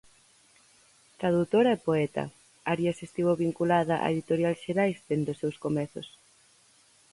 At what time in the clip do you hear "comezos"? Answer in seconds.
5.63-6.07